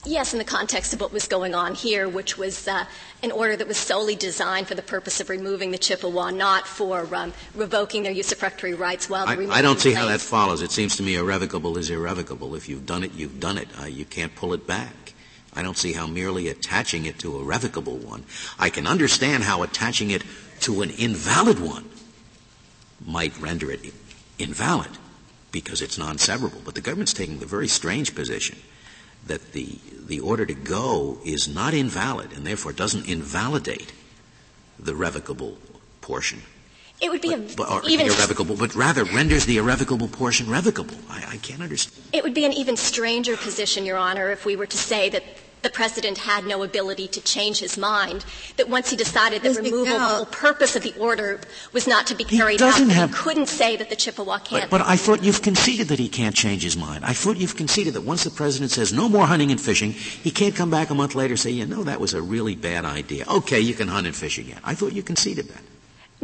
Yes, 0.07 0.35
in 0.35 0.39
the 0.39 0.45
context 0.45 0.93
of 0.93 1.01
what 1.01 1.13
was 1.13 1.27
going 1.27 1.55
on 1.55 1.75
here, 1.75 2.07
which 2.07 2.37
was 2.37 2.69
uh, 2.69 2.85
an 3.23 3.33
order 3.33 3.57
that 3.57 3.67
was 3.67 3.79
solely 3.79 4.15
designed 4.15 4.69
for 4.69 4.75
the 4.75 4.83
purpose 4.83 5.19
of 5.19 5.31
removing 5.31 5.71
the 5.71 5.79
Chippewa, 5.79 6.31
not 6.31 6.67
for 6.67 7.09
um, 7.15 7.33
revoking 7.55 8.03
their 8.03 8.13
usufructuary 8.13 8.79
rights 8.79 9.09
while 9.09 9.27
I, 9.27 9.33
I 9.51 9.63
don't 9.63 9.81
see 9.81 9.95
how 9.95 10.07
that 10.07 10.21
follows. 10.21 10.61
It 10.61 10.73
seems 10.73 10.97
to 10.97 11.03
me 11.03 11.17
irrevocable 11.17 11.79
is 11.79 11.89
irrevocable. 11.89 12.55
If 12.55 12.69
you've 12.69 12.85
done 12.85 13.03
it, 13.03 13.15
you've 13.15 13.41
done 13.41 13.57
it. 13.57 13.69
Uh, 13.81 13.87
you 13.87 14.05
can't 14.05 14.35
pull 14.35 14.53
it 14.53 14.67
back. 14.67 15.15
I 15.55 15.63
don't 15.63 15.79
see 15.79 15.95
how 15.95 16.07
merely 16.07 16.49
attaching 16.49 17.07
it 17.07 17.19
to 17.21 17.39
a 17.39 17.45
revocable 17.45 17.97
one. 17.97 18.25
I 18.59 18.69
can 18.69 18.87
understand 18.87 19.45
how 19.45 19.63
attaching 19.63 20.11
it 20.11 20.23
to 20.61 20.83
an 20.83 20.91
invalid 20.91 21.61
one 21.61 21.89
might 23.07 23.39
render 23.41 23.71
it 23.71 23.81
invalid 24.39 24.91
because 25.51 25.81
it's 25.81 25.97
non-severable. 25.97 26.63
But 26.65 26.75
the 26.75 26.81
government's 26.83 27.15
taking 27.15 27.39
the 27.39 27.47
very 27.47 27.69
strange 27.69 28.15
position 28.15 28.59
that 29.27 29.53
the, 29.53 29.79
the 30.07 30.21
order 30.21 30.45
to 30.47 30.55
go 30.55 31.19
is 31.25 31.49
not 31.49 31.75
invalid 31.75 32.33
and 32.33 32.47
therefore 32.47 32.73
doesn't 32.73 33.09
invalidate 33.09 33.93
the 34.79 34.95
revocable 34.95 35.59
portion. 36.01 36.43
It 37.01 37.11
would 37.11 37.21
be 37.21 37.35
but, 37.57 37.85
a, 37.85 37.89
even 37.89 38.07
irrevocable, 38.07 38.57
but 38.57 38.75
rather 38.75 39.05
renders 39.05 39.47
the 39.47 39.57
irrevocable 39.57 40.09
portion 40.09 40.49
revocable. 40.49 40.97
I, 41.11 41.25
I 41.33 41.37
can't 41.39 41.61
understand. 41.61 42.07
It 42.13 42.23
would 42.23 42.35
be 42.35 42.45
an 42.45 42.53
even 42.53 42.77
stranger 42.77 43.37
position, 43.37 43.85
Your 43.85 43.97
Honor, 43.97 44.31
if 44.31 44.47
we 44.47 44.57
were 44.57 44.67
to 44.67 44.77
say 44.77 45.09
that 45.11 45.25
the 45.65 45.71
president 45.71 46.19
had 46.19 46.47
no 46.47 46.63
ability 46.63 47.09
to 47.09 47.21
change 47.21 47.59
his 47.59 47.77
mind, 47.77 48.25
that 48.57 48.69
once 48.69 48.91
he 48.91 48.97
decided 48.97 49.43
that 49.43 49.57
removal, 49.57 49.85
the 49.87 49.99
whole 49.99 50.27
purpose 50.27 50.77
of 50.77 50.83
the 50.83 50.95
order 50.99 51.41
was 51.73 51.89
not 51.89 52.07
to 52.07 52.15
be 52.15 52.23
carried 52.23 52.63
out, 52.63 52.79
have, 52.91 53.11
he 53.11 53.17
couldn't 53.17 53.49
say 53.49 53.75
that 53.75 53.91
the 53.91 53.97
Chippewa 53.97 54.39
can't. 54.39 54.71
But, 54.71 54.79
but 54.79 54.87
I 54.87 54.97
thought 54.97 55.25
you've 55.25 55.43
conceded 55.43 55.89
that 55.89 55.99
he 55.99 56.09
can't 56.09 56.37
change 56.37 56.63
his 56.63 56.77
mind. 56.77 57.05
I 57.05 57.15
thought 57.15 57.39
you've 57.39 57.57
conceded 57.57 57.95
that 57.95 58.03
once 58.03 58.23
the 58.23 58.31
president 58.31 58.71
says 58.71 58.93
no 58.93 59.09
more 59.09 59.27
hunting 59.27 59.51
and 59.51 59.61
fishing, 59.61 59.93
he 59.93 60.31
can't 60.31 60.55
come 60.55 60.71
back 60.71 60.91
a 60.91 60.95
month 60.95 61.17
later 61.17 61.33
and 61.33 61.41
say, 61.41 61.51
you 61.51 61.67
know, 61.67 61.83
that 61.83 61.99
was 61.99 62.15
a 62.15 62.23
really 62.23 62.55
bad 62.55 62.85
idea. 62.85 63.25
Okay, 63.27 63.59
you 63.59 63.75
can 63.75 63.89
hunt 63.89 64.07
and 64.07 64.15
fish 64.15 64.39
again. 64.39 64.61
I 64.63 64.75
thought 64.75 64.93
you 64.93 65.03
conceded 65.03 65.49
that. 65.49 65.74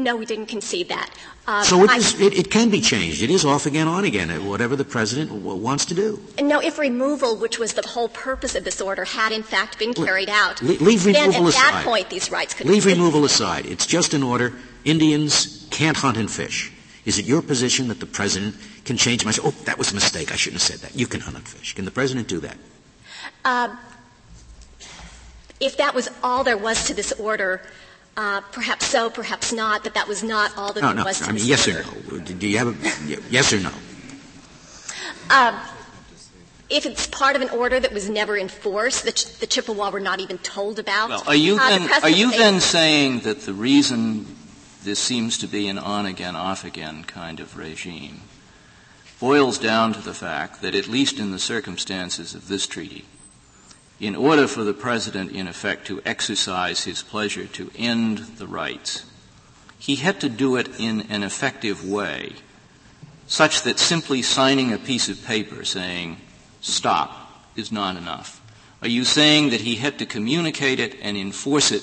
No, 0.02 0.16
we 0.16 0.24
didn't 0.24 0.46
concede 0.46 0.88
that. 0.88 1.10
Um, 1.46 1.62
so 1.62 1.84
it, 1.84 1.90
is, 1.90 2.18
it, 2.20 2.38
it, 2.38 2.50
can 2.50 2.70
be 2.70 2.80
changed. 2.80 3.22
It 3.22 3.30
is 3.30 3.44
off 3.44 3.66
again, 3.66 3.86
on 3.86 4.04
again, 4.04 4.30
whatever 4.46 4.76
the 4.76 4.84
president 4.84 5.30
w- 5.30 5.56
wants 5.56 5.84
to 5.86 5.94
do. 5.94 6.22
No, 6.40 6.60
if 6.60 6.78
removal, 6.78 7.36
which 7.36 7.58
was 7.58 7.74
the 7.74 7.86
whole 7.86 8.08
purpose 8.08 8.54
of 8.54 8.64
this 8.64 8.80
order, 8.80 9.04
had 9.04 9.32
in 9.32 9.42
fact 9.42 9.78
been 9.78 9.92
carried 9.92 10.30
out, 10.30 10.62
Le- 10.62 10.82
leave 10.82 11.04
removal 11.04 11.32
then 11.32 11.42
at 11.42 11.48
aside. 11.48 11.72
that 11.72 11.84
point 11.84 12.08
these 12.08 12.30
rights 12.30 12.54
could 12.54 12.66
leave 12.66 12.86
removal 12.86 13.24
aside. 13.24 13.66
It's 13.66 13.86
just 13.86 14.14
an 14.14 14.22
order. 14.22 14.54
Indians 14.84 15.66
can't 15.70 15.96
hunt 15.96 16.16
and 16.16 16.30
fish. 16.30 16.72
Is 17.04 17.18
it 17.18 17.26
your 17.26 17.42
position 17.42 17.88
that 17.88 18.00
the 18.00 18.06
president 18.06 18.54
can 18.84 18.96
change 18.96 19.24
my? 19.24 19.32
Oh, 19.42 19.50
that 19.64 19.76
was 19.76 19.92
a 19.92 19.94
mistake. 19.94 20.32
I 20.32 20.36
shouldn't 20.36 20.62
have 20.62 20.68
said 20.70 20.88
that. 20.88 20.98
You 20.98 21.06
can 21.06 21.20
hunt 21.20 21.36
and 21.36 21.46
fish. 21.46 21.74
Can 21.74 21.84
the 21.84 21.90
president 21.90 22.28
do 22.28 22.40
that? 22.40 22.56
Uh, 23.44 23.76
if 25.60 25.76
that 25.76 25.94
was 25.94 26.08
all 26.22 26.42
there 26.44 26.56
was 26.56 26.84
to 26.86 26.94
this 26.94 27.12
order, 27.12 27.62
uh, 28.20 28.42
perhaps 28.52 28.84
so, 28.84 29.08
perhaps 29.08 29.50
not, 29.50 29.82
but 29.82 29.94
that 29.94 30.06
was 30.06 30.22
not 30.22 30.52
all 30.58 30.74
that 30.74 30.82
no, 30.82 30.88
there 30.88 30.96
no, 30.96 31.04
was. 31.04 31.26
I 31.26 31.32
mean, 31.32 31.42
yes 31.46 31.66
or 31.66 31.82
no? 31.82 32.18
Do 32.18 32.46
you 32.46 32.58
have 32.58 32.68
a 32.68 33.22
yes 33.30 33.50
or 33.50 33.60
no? 33.60 33.72
Uh, 35.30 35.66
if 36.68 36.84
it's 36.84 37.06
part 37.06 37.34
of 37.34 37.40
an 37.40 37.48
order 37.48 37.80
that 37.80 37.94
was 37.94 38.10
never 38.10 38.36
enforced, 38.36 39.04
the, 39.04 39.12
Ch- 39.12 39.38
the 39.38 39.46
Chippewa 39.46 39.90
were 39.90 40.00
not 40.00 40.20
even 40.20 40.36
told 40.36 40.78
about. 40.78 41.08
Well, 41.08 41.24
are 41.26 41.34
you 41.34 41.54
uh, 41.54 41.68
then, 41.70 41.86
the 41.86 42.00
are 42.02 42.10
you 42.10 42.30
then 42.30 42.60
saying 42.60 43.20
that 43.20 43.40
the 43.40 43.54
reason 43.54 44.26
this 44.84 44.98
seems 44.98 45.38
to 45.38 45.46
be 45.46 45.66
an 45.68 45.78
on 45.78 46.04
again, 46.04 46.36
off 46.36 46.62
again 46.62 47.04
kind 47.04 47.40
of 47.40 47.56
regime 47.56 48.20
boils 49.18 49.58
down 49.58 49.94
to 49.94 50.00
the 50.00 50.14
fact 50.14 50.60
that 50.60 50.74
at 50.74 50.88
least 50.88 51.18
in 51.18 51.30
the 51.30 51.38
circumstances 51.38 52.34
of 52.34 52.48
this 52.48 52.66
treaty, 52.66 53.06
in 54.00 54.16
order 54.16 54.48
for 54.48 54.64
the 54.64 54.72
president, 54.72 55.30
in 55.32 55.46
effect, 55.46 55.86
to 55.86 56.00
exercise 56.06 56.84
his 56.84 57.02
pleasure 57.02 57.46
to 57.46 57.70
end 57.76 58.18
the 58.38 58.46
rights, 58.46 59.04
he 59.78 59.96
had 59.96 60.20
to 60.20 60.28
do 60.28 60.56
it 60.56 60.80
in 60.80 61.02
an 61.10 61.22
effective 61.22 61.86
way, 61.86 62.32
such 63.26 63.62
that 63.62 63.78
simply 63.78 64.22
signing 64.22 64.72
a 64.72 64.78
piece 64.78 65.08
of 65.08 65.24
paper 65.24 65.64
saying, 65.64 66.16
stop, 66.60 67.44
is 67.56 67.70
not 67.70 67.96
enough? 67.96 68.40
Are 68.82 68.88
you 68.88 69.04
saying 69.04 69.50
that 69.50 69.60
he 69.60 69.76
had 69.76 69.98
to 69.98 70.06
communicate 70.06 70.80
it 70.80 70.96
and 71.02 71.16
enforce 71.16 71.70
it, 71.70 71.82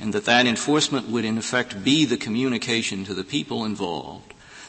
and 0.00 0.12
that 0.12 0.24
that 0.24 0.46
enforcement 0.46 1.08
would 1.08 1.24
in 1.24 1.38
effect 1.38 1.84
be 1.84 2.04
the 2.04 2.16
communication 2.16 3.04
to 3.04 3.14
the 3.14 3.24
people 3.24 3.64
involved? 3.64 4.25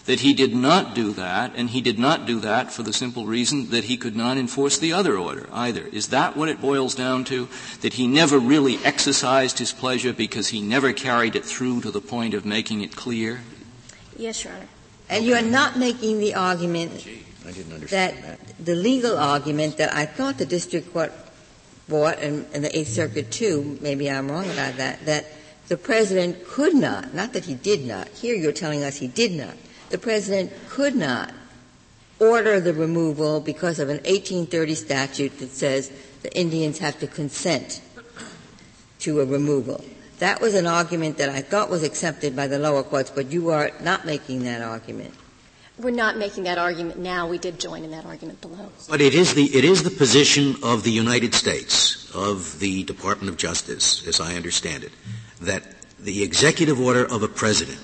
That 0.08 0.22
he 0.22 0.34
did 0.34 0.56
not 0.56 0.96
do 0.96 1.12
that, 1.14 1.52
and 1.56 1.70
he 1.70 1.82
did 1.82 2.00
not 2.00 2.26
do 2.26 2.40
that 2.40 2.72
for 2.72 2.82
the 2.82 2.94
simple 2.94 3.26
reason 3.26 3.70
that 3.72 3.84
he 3.84 3.98
could 3.98 4.16
not 4.16 4.38
enforce 4.38 4.78
the 4.80 4.94
other 4.94 5.18
order 5.18 5.48
either. 5.52 5.88
Is 5.88 6.08
that 6.08 6.36
what 6.36 6.50
it 6.50 6.62
boils 6.62 6.96
down 6.96 7.26
to? 7.26 7.50
That 7.82 7.94
he 7.94 8.08
never 8.08 8.40
really 8.40 8.80
exercised 8.86 9.60
his 9.60 9.74
pleasure 9.74 10.14
because 10.14 10.48
he 10.48 10.62
never 10.62 10.94
carried 10.94 11.36
it 11.36 11.44
through 11.44 11.82
to 11.82 11.92
the 11.92 12.02
point 12.02 12.34
of 12.34 12.46
making 12.46 12.82
it 12.82 12.96
clear? 12.96 13.42
Yes, 14.18 14.44
Your 14.44 14.54
Honor. 14.54 14.68
And 15.10 15.26
you 15.26 15.36
are 15.36 15.42
not 15.42 15.78
making 15.78 16.20
the 16.20 16.36
argument 16.36 17.06
that, 17.44 18.22
that, 18.22 18.40
the 18.60 18.76
legal 18.76 19.18
argument 19.18 19.78
that 19.78 19.94
I 19.94 20.06
thought 20.06 20.38
the 20.38 20.46
district 20.46 20.92
court 20.92 21.14
brought, 21.88 22.20
and, 22.20 22.46
and 22.54 22.64
the 22.64 22.78
Eighth 22.78 22.90
Circuit 22.90 23.32
too, 23.32 23.78
maybe 23.82 24.10
I'm 24.10 24.30
wrong 24.30 24.46
about 24.46 24.76
that, 24.78 25.06
that 25.06 25.26
the 25.68 25.78
president 25.78 26.46
could 26.46 26.76
not, 26.76 27.14
not 27.14 27.34
that 27.34 27.46
he 27.46 27.54
did 27.54 27.86
not, 27.86 28.10
here 28.10 28.36
you're 28.36 28.52
telling 28.52 28.84
us 28.84 28.98
he 28.98 29.08
did 29.08 29.32
not, 29.32 29.56
the 29.90 29.98
president 29.98 30.52
could 30.70 30.96
not 30.96 31.34
order 32.20 32.60
the 32.60 32.74
removal 32.74 33.40
because 33.40 33.80
of 33.80 33.90
an 33.90 33.98
1830 33.98 34.76
statute 34.76 35.40
that 35.40 35.52
says 35.52 35.92
the 36.24 36.36
Indians 36.38 36.80
have 36.80 37.00
to 37.00 37.08
consent 37.08 37.82
to 39.00 39.22
a 39.22 39.26
removal. 39.26 39.84
That 40.20 40.42
was 40.42 40.56
an 40.56 40.66
argument 40.66 41.18
that 41.20 41.30
I 41.30 41.42
thought 41.42 41.70
was 41.70 41.84
accepted 41.84 42.36
by 42.36 42.48
the 42.48 42.58
lower 42.58 42.82
courts, 42.82 43.12
but 43.12 43.32
you 43.32 43.50
are 43.50 43.72
not 43.82 44.06
making 44.06 44.44
that 44.44 44.62
argument. 44.62 45.14
We're 45.78 45.92
not 45.92 46.18
making 46.18 46.46
that 46.46 46.58
argument 46.58 46.98
now. 46.98 47.28
We 47.28 47.38
did 47.38 47.60
join 47.60 47.84
in 47.84 47.92
that 47.92 48.04
argument 48.04 48.42
below. 48.42 48.72
But 48.90 49.00
it 49.00 49.14
is 49.14 49.36
the, 49.36 49.44
it 49.44 49.64
is 49.64 49.84
the 49.84 49.92
position 49.92 50.56
of 50.64 50.84
the 50.84 50.92
United 50.92 51.36
States, 51.36 52.10
of 52.16 52.60
the 52.60 52.84
Department 52.84 53.30
of 53.30 53.38
Justice, 53.38 54.08
as 54.08 54.20
I 54.20 54.34
understand 54.36 54.84
it, 54.84 54.92
that 55.42 55.64
the 56.00 56.24
executive 56.24 56.80
order 56.80 57.06
of 57.06 57.22
a 57.22 57.28
president 57.28 57.78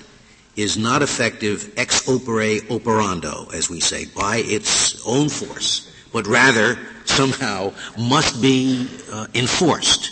is 0.56 0.76
not 0.76 1.02
effective 1.02 1.72
ex 1.76 2.06
opere 2.08 2.60
operato, 2.70 3.48
as 3.52 3.68
we 3.68 3.80
say, 3.80 4.06
by 4.06 4.38
its 4.38 5.04
own 5.06 5.28
force, 5.28 5.90
but 6.12 6.26
rather 6.26 6.78
somehow 7.04 7.72
must 7.98 8.40
be 8.40 8.88
uh, 9.12 9.26
enforced 9.34 10.10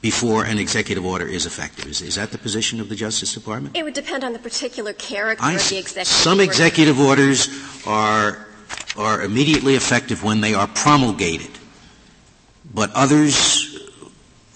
before 0.00 0.44
an 0.44 0.58
executive 0.58 1.04
order 1.04 1.26
is 1.26 1.46
effective. 1.46 1.86
Is, 1.86 2.00
is, 2.00 2.14
that 2.14 2.30
the 2.30 2.38
position 2.38 2.80
of 2.80 2.88
the 2.88 2.94
Justice 2.94 3.34
Department? 3.34 3.76
It 3.76 3.82
would 3.82 3.94
depend 3.94 4.24
on 4.24 4.32
the 4.32 4.38
particular 4.38 4.92
character 4.94 5.44
I, 5.44 5.54
of 5.54 5.68
the 5.68 5.78
executive 5.78 6.06
Some 6.06 6.38
order. 6.38 6.44
executive 6.44 7.00
orders 7.00 7.48
are, 7.86 8.46
are 8.96 9.22
immediately 9.22 9.74
effective 9.74 10.24
when 10.24 10.40
they 10.40 10.54
are 10.54 10.66
promulgated, 10.68 11.50
but 12.72 12.90
others 12.92 13.76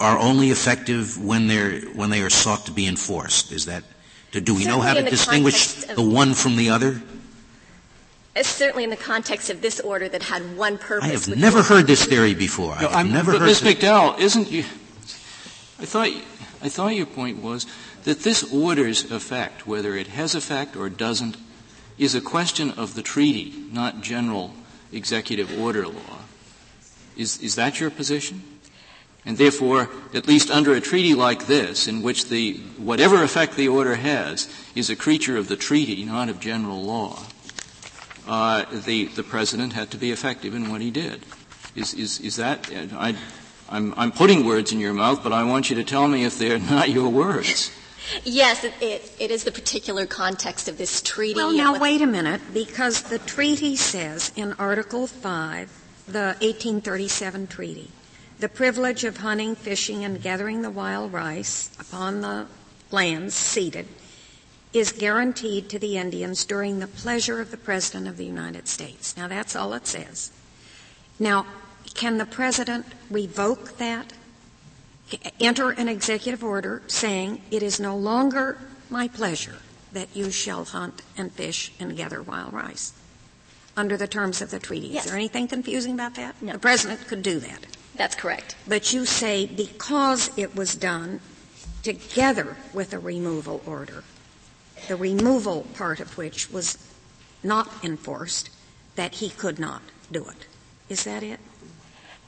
are 0.00 0.18
only 0.18 0.50
effective 0.50 1.22
when, 1.22 1.46
they're, 1.46 1.80
when 1.92 2.10
they 2.10 2.22
are 2.22 2.30
sought 2.30 2.66
to 2.66 2.72
be 2.72 2.86
enforced. 2.86 3.52
Is 3.52 3.66
that 3.66 3.84
do 4.40 4.54
we 4.54 4.64
know 4.64 4.80
how 4.80 4.94
to 4.94 5.02
distinguish 5.02 5.84
the 5.84 6.02
one 6.02 6.34
from 6.34 6.56
the 6.56 6.70
other? 6.70 7.02
Certainly 8.40 8.84
in 8.84 8.90
the 8.90 8.96
context 8.96 9.48
of 9.48 9.60
this 9.60 9.78
order 9.80 10.08
that 10.08 10.24
had 10.24 10.56
one 10.56 10.76
purpose. 10.76 11.28
I 11.28 11.30
have 11.30 11.38
never 11.38 11.62
heard 11.62 11.86
this 11.86 12.04
theory 12.04 12.34
before. 12.34 12.76
No, 12.80 12.88
I've 12.88 13.10
never 13.10 13.32
but 13.32 13.40
heard 13.42 13.46
Ms. 13.46 13.62
McDowell, 13.62 14.18
isn't 14.18 14.50
you, 14.50 14.64
I 15.78 15.86
thought, 15.86 16.08
I 16.62 16.68
thought 16.68 16.94
your 16.94 17.06
point 17.06 17.42
was 17.42 17.66
that 18.04 18.20
this 18.20 18.52
order's 18.52 19.10
effect, 19.10 19.66
whether 19.66 19.96
it 19.96 20.08
has 20.08 20.34
effect 20.34 20.76
or 20.76 20.88
doesn't, 20.88 21.36
is 21.98 22.14
a 22.14 22.20
question 22.20 22.70
of 22.72 22.94
the 22.94 23.02
treaty, 23.02 23.54
not 23.70 24.00
general 24.00 24.54
executive 24.92 25.60
order 25.60 25.86
law. 25.86 26.18
Is, 27.16 27.40
is 27.40 27.54
that 27.54 27.80
your 27.80 27.90
position? 27.90 28.42
And 29.26 29.38
therefore, 29.38 29.88
at 30.12 30.28
least 30.28 30.50
under 30.50 30.75
a 30.75 30.81
treaty 30.81 31.14
like 31.14 31.47
this, 31.47 31.88
in 31.88 32.02
which 32.02 32.28
the, 32.28 32.59
whatever 32.76 33.23
effect 33.23 33.57
the 33.57 33.69
order 33.69 33.95
has 33.95 34.49
is 34.75 34.90
a 34.90 34.97
creature 34.97 35.38
of 35.38 35.49
the 35.49 35.57
treaty, 35.57 36.04
not 36.04 36.28
of 36.28 36.40
general 36.40 36.83
law, 36.83 37.19
uh, 38.26 38.64
the, 38.71 39.07
the 39.07 39.23
president 39.23 39.73
had 39.73 39.90
to 39.90 39.97
be 39.97 40.11
effective 40.11 40.54
in 40.54 40.71
what 40.71 40.81
he 40.81 40.90
did. 40.90 41.25
Is, 41.75 41.95
is, 41.95 42.21
is 42.21 42.37
that, 42.37 42.71
I, 42.95 43.16
I'm, 43.71 43.95
I'm 43.97 44.12
putting 44.12 44.45
words 44.45 44.73
in 44.73 44.81
your 44.81 44.93
mouth, 44.93 45.23
but 45.23 45.33
I 45.33 45.45
want 45.45 45.71
you 45.71 45.76
to 45.76 45.85
tell 45.85 46.07
me 46.07 46.25
if 46.25 46.38
they're 46.38 46.59
not 46.71 46.90
your 46.90 47.09
words. 47.09 47.71
Yes, 48.25 48.64
it, 48.64 48.75
it, 48.83 49.12
it 49.19 49.31
is 49.31 49.45
the 49.45 49.50
particular 49.52 50.04
context 50.04 50.69
of 50.69 50.76
this 50.76 51.00
treaty. 51.00 51.35
Well, 51.35 51.52
now 51.52 51.78
wait 51.78 52.02
a 52.02 52.07
minute, 52.07 52.43
because 52.52 53.02
the 53.02 53.19
treaty 53.19 53.76
says 53.76 54.31
in 54.37 54.52
Article 54.59 55.07
5, 55.07 55.71
the 56.07 56.37
1837 56.40 57.47
treaty, 57.47 57.90
the 58.38 58.48
privilege 58.48 59.04
of 59.04 59.18
hunting, 59.18 59.54
fishing, 59.54 60.04
and 60.04 60.22
gathering 60.22 60.62
the 60.62 60.70
wild 60.70 61.12
rice 61.12 61.70
upon 61.78 62.20
the 62.20 62.46
lands 62.90 63.34
ceded 63.34 63.86
is 64.72 64.92
guaranteed 64.92 65.68
to 65.70 65.78
the 65.78 65.96
Indians 65.96 66.44
during 66.44 66.80
the 66.80 66.86
pleasure 66.86 67.40
of 67.40 67.50
the 67.50 67.56
President 67.56 68.08
of 68.08 68.16
the 68.16 68.26
United 68.26 68.66
States. 68.66 69.16
Now 69.16 69.28
that's 69.28 69.54
all 69.54 69.72
it 69.72 69.86
says. 69.86 70.32
Now, 71.18 71.46
can 71.94 72.18
the 72.18 72.26
President 72.26 72.86
revoke 73.08 73.78
that? 73.78 74.12
Enter 75.38 75.70
an 75.70 75.88
executive 75.88 76.42
order 76.42 76.82
saying 76.88 77.42
it 77.50 77.62
is 77.62 77.78
no 77.78 77.96
longer 77.96 78.58
my 78.90 79.06
pleasure 79.06 79.56
that 79.92 80.08
you 80.14 80.30
shall 80.30 80.64
hunt 80.64 81.02
and 81.16 81.32
fish 81.32 81.72
and 81.78 81.96
gather 81.96 82.20
wild 82.22 82.52
rice 82.52 82.92
under 83.76 83.96
the 83.96 84.08
terms 84.08 84.40
of 84.40 84.50
the 84.50 84.58
treaty. 84.58 84.88
Yes. 84.88 85.04
Is 85.04 85.10
there 85.10 85.18
anything 85.18 85.46
confusing 85.46 85.94
about 85.94 86.14
that? 86.14 86.40
No. 86.42 86.54
The 86.54 86.58
President 86.58 87.06
could 87.06 87.22
do 87.22 87.38
that. 87.40 87.66
That's 87.94 88.14
correct. 88.14 88.56
But 88.66 88.92
you 88.92 89.06
say 89.06 89.46
because 89.46 90.30
it 90.36 90.56
was 90.56 90.74
done 90.74 91.20
together 91.82 92.56
with 92.72 92.92
a 92.92 92.98
removal 92.98 93.62
order, 93.66 94.04
the 94.88 94.96
removal 94.96 95.66
part 95.74 96.00
of 96.00 96.16
which 96.16 96.50
was 96.50 96.78
not 97.42 97.70
enforced, 97.84 98.50
that 98.96 99.16
he 99.16 99.30
could 99.30 99.58
not 99.58 99.82
do 100.10 100.26
it. 100.26 100.46
Is 100.88 101.04
that 101.04 101.22
it? 101.22 101.40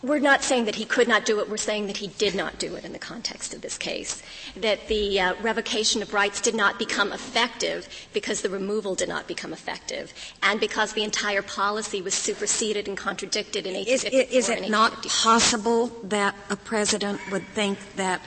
We're 0.02 0.18
not 0.18 0.42
saying 0.42 0.66
that 0.66 0.74
he 0.74 0.84
could 0.84 1.08
not 1.08 1.24
do 1.24 1.40
it. 1.40 1.48
We're 1.48 1.56
saying 1.56 1.86
that 1.86 1.96
he 1.96 2.08
did 2.08 2.34
not 2.34 2.58
do 2.58 2.74
it 2.76 2.84
in 2.84 2.92
the 2.92 2.98
context 2.98 3.54
of 3.54 3.62
this 3.62 3.78
case. 3.78 4.22
That 4.54 4.88
the 4.88 5.18
uh, 5.18 5.34
revocation 5.40 6.02
of 6.02 6.12
rights 6.12 6.40
did 6.40 6.54
not 6.54 6.78
become 6.78 7.12
effective 7.12 7.88
because 8.12 8.42
the 8.42 8.50
removal 8.50 8.94
did 8.94 9.08
not 9.08 9.26
become 9.26 9.52
effective, 9.52 10.12
and 10.42 10.60
because 10.60 10.92
the 10.92 11.02
entire 11.02 11.42
policy 11.42 12.02
was 12.02 12.14
superseded 12.14 12.88
and 12.88 12.96
contradicted 12.96 13.66
in 13.66 13.74
1854 13.74 14.20
Is, 14.20 14.48
is 14.48 14.48
it 14.48 14.70
not 14.70 15.02
possible 15.06 15.86
that 16.04 16.34
a 16.50 16.56
president 16.56 17.20
would 17.30 17.46
think 17.48 17.78
that 17.96 18.20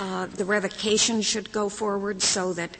uh, 0.00 0.26
the 0.26 0.44
revocation 0.44 1.22
should 1.22 1.52
go 1.52 1.68
forward 1.68 2.22
so 2.22 2.52
that 2.54 2.76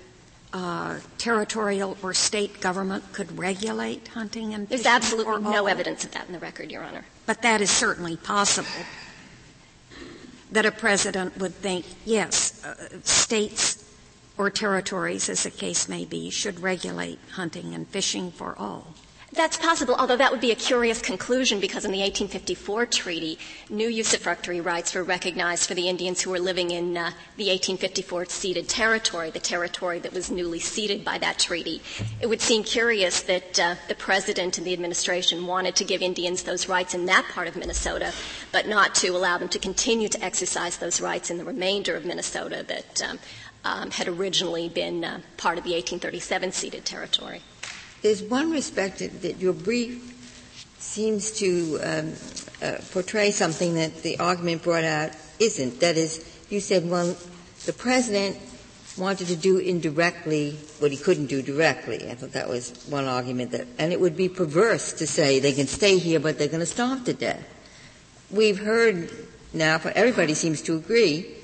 uh, 0.53 0.99
territorial 1.19 1.97
or 2.03 2.15
state 2.15 2.61
government 2.61 3.05
could 3.13 3.39
regulate 3.39 4.09
hunting 4.09 4.55
and 4.55 4.69
There's 4.69 4.87
absolutely 4.87 5.43
no 5.43 5.67
evidence 5.67 6.05
of 6.05 6.13
that 6.13 6.27
in 6.27 6.33
the 6.33 6.39
record, 6.39 6.73
Your 6.73 6.83
Honor. 6.83 7.05
But 7.28 7.42
that 7.42 7.61
is 7.61 7.70
certainly 7.70 8.16
possible. 8.16 8.70
That 10.50 10.64
a 10.64 10.73
president 10.73 11.37
would 11.37 11.54
think, 11.54 11.85
yes, 12.06 12.64
uh, 12.64 13.00
states 13.04 13.85
or 14.38 14.49
territories, 14.49 15.28
as 15.28 15.42
the 15.42 15.50
case 15.50 15.90
may 15.90 16.06
be, 16.06 16.30
should 16.30 16.61
regulate 16.61 17.18
hunting 17.32 17.75
and 17.75 17.87
fishing 17.87 18.32
for 18.32 18.56
all. 18.58 18.94
That's 19.30 19.58
possible, 19.58 19.94
although 19.94 20.16
that 20.16 20.30
would 20.32 20.40
be 20.40 20.52
a 20.52 20.56
curious 20.56 21.02
conclusion 21.02 21.61
because 21.61 21.85
in 21.85 21.92
the 21.92 21.99
1854 22.00 22.87
treaty, 22.87 23.38
new 23.68 23.87
usufructuary 23.90 24.64
rights 24.64 24.94
were 24.94 25.02
recognized 25.04 25.68
for 25.68 25.75
the 25.75 25.87
Indians 25.87 26.23
who 26.23 26.30
were 26.30 26.38
living 26.38 26.70
in 26.70 26.97
uh, 26.97 27.11
the 27.37 27.49
1854 27.50 28.25
ceded 28.25 28.70
territory, 28.70 29.30
the 29.30 29.38
territory 29.38 29.99
that 29.99 30.14
was 30.14 30.30
newly 30.30 30.58
ceded 30.58 31.04
by 31.04 31.18
that 31.18 31.38
treaty. 31.38 31.82
It 32.23 32.26
would 32.26 32.40
seem 32.40 32.64
curious 32.64 33.20
that 33.25 33.61
uh, 33.61 33.75
the 33.87 33.94
president 33.94 34.56
and 34.56 34.66
the 34.66 34.73
administration 34.73 35.47
wanted 35.47 35.76
to 35.76 35.85
give 35.85 36.00
Indians 36.00 36.44
those 36.44 36.66
rights 36.66 36.94
in 36.94 37.04
that 37.06 37.26
part 37.30 37.49
of 37.49 37.54
Minnesota, 37.56 38.14
but 38.50 38.66
not 38.66 38.94
to 38.97 39.08
allow 39.08 39.37
them 39.37 39.50
to 39.50 39.58
continue 39.58 40.08
to 40.08 40.25
exercise 40.25 40.78
those 40.78 41.02
rights 41.02 41.28
in 41.30 41.37
the 41.37 41.44
remainder 41.44 41.94
of 41.94 42.06
Minnesota 42.06 42.64
that 42.66 43.02
um, 43.06 43.18
um, 43.66 43.90
had 43.90 44.08
originally 44.08 44.70
been 44.70 45.04
uh, 45.04 45.20
part 45.37 45.58
of 45.58 45.64
the 45.64 45.73
1837 45.73 46.50
ceded 46.52 46.87
territory. 46.87 47.42
There's 48.02 48.23
one 48.23 48.50
respect 48.50 48.99
that 48.99 49.38
your 49.38 49.52
brief 49.52 50.14
seems 50.78 51.33
to 51.38 51.78
um, 51.83 52.12
uh, 52.62 52.76
portray 52.93 53.31
something 53.31 53.75
that 53.75 54.02
the 54.02 54.19
argument 54.19 54.62
brought 54.62 54.85
out 54.85 55.11
isn't. 55.38 55.81
That 55.81 55.97
is, 55.97 56.25
you 56.49 56.61
said, 56.61 56.88
well, 56.88 57.17
the 57.67 57.73
president 57.73 58.37
wanted 58.97 59.28
to 59.28 59.37
do 59.37 59.59
indirectly 59.59 60.59
what 60.78 60.90
he 60.90 60.97
couldn't 60.97 61.26
do 61.26 61.43
directly. 61.43 62.09
I 62.11 62.14
thought 62.14 62.33
that 62.33 62.49
was 62.49 62.71
one 62.88 63.05
argument 63.05 63.52
that, 63.52 63.67
and 63.78 63.93
it 63.93 64.00
would 64.00 64.17
be 64.17 64.28
perverse 64.28 64.93
to 64.95 65.07
say 65.07 65.38
they 65.38 65.52
can 65.52 65.67
stay 65.67 65.99
here, 65.99 66.21
but 66.21 66.38
they're 66.38 66.49
going 66.49 66.61
to 66.61 66.67
starve 66.67 67.05
to 67.05 67.14
death. 67.14 67.45
We've 68.31 68.59
heard 68.59 69.11
now, 69.52 69.81
everybody 69.95 70.35
seems 70.35 70.62
to 70.62 70.76
agree, 70.76 71.35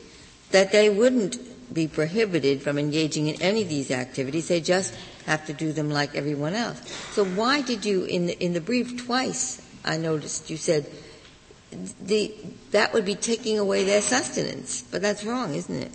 that 0.51 0.73
they 0.73 0.91
wouldn't 0.91 1.39
be 1.73 1.89
prohibited 1.89 2.63
from 2.63 2.79
engaging 2.79 3.29
in 3.29 3.41
any 3.41 3.63
of 3.63 3.69
these 3.69 3.91
activities. 3.91 4.49
They 4.49 4.61
just 4.61 4.95
have 5.27 5.47
to 5.47 5.53
do 5.53 5.73
them 5.73 5.91
like 5.91 6.15
everyone 6.15 6.55
else. 6.55 6.81
So 7.13 7.25
why 7.25 7.63
did 7.63 7.85
you, 7.85 8.05
in 8.05 8.27
the, 8.27 8.39
in 8.45 8.53
the 8.53 8.61
brief 8.61 9.05
twice, 9.05 9.61
I 9.85 9.97
noticed 9.97 10.51
you 10.51 10.57
said 10.57 10.87
the, 12.01 12.35
that 12.71 12.93
would 12.93 13.05
be 13.05 13.15
taking 13.15 13.59
away 13.59 13.85
their 13.85 14.03
sustenance, 14.03 14.83
but 14.83 15.03
that's 15.03 15.25
wrong, 15.25 15.55
isn't 15.55 15.75
it? 15.75 15.93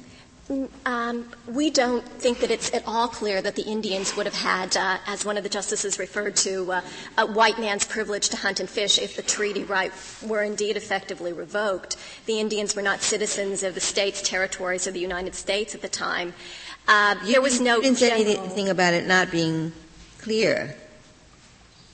Um, 0.83 1.29
we 1.47 1.69
don't 1.69 2.03
think 2.03 2.39
that 2.39 2.49
it's 2.49 2.73
at 2.73 2.81
all 2.87 3.07
clear 3.07 3.39
that 3.39 3.55
the 3.55 3.61
Indians 3.61 4.17
would 4.17 4.25
have 4.25 4.33
had, 4.33 4.75
uh, 4.75 4.97
as 5.05 5.23
one 5.23 5.37
of 5.37 5.43
the 5.43 5.49
justices 5.49 5.99
referred 5.99 6.35
to, 6.37 6.71
uh, 6.71 6.81
a 7.19 7.25
white 7.27 7.59
man's 7.59 7.85
privilege 7.85 8.29
to 8.29 8.37
hunt 8.37 8.59
and 8.59 8.67
fish 8.67 8.97
if 8.97 9.15
the 9.15 9.21
treaty 9.21 9.63
right 9.63 9.91
were 10.23 10.41
indeed 10.41 10.75
effectively 10.75 11.33
revoked. 11.33 11.97
The 12.25 12.39
Indians 12.39 12.75
were 12.75 12.81
not 12.81 13.01
citizens 13.01 13.61
of 13.61 13.75
the 13.75 13.79
states, 13.79 14.23
territories 14.23 14.87
of 14.87 14.95
the 14.95 14.99
United 14.99 15.35
States 15.35 15.75
at 15.75 15.83
the 15.83 15.89
time. 15.89 16.33
Uh, 16.89 17.13
there 17.23 17.39
was 17.39 17.61
no. 17.61 17.75
You 17.75 17.83
didn't 17.83 17.97
say 17.99 18.11
anything 18.11 18.67
about 18.67 18.95
it 18.95 19.05
not 19.05 19.29
being 19.29 19.71
clear. 20.17 20.75